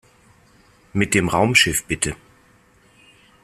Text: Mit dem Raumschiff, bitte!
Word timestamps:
Mit 0.93 1.13
dem 1.13 1.29
Raumschiff, 1.29 1.85
bitte! 1.85 2.15